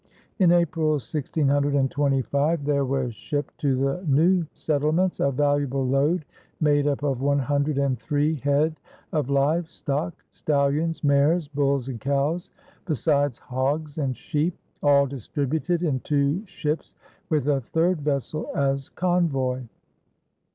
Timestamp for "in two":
15.83-16.43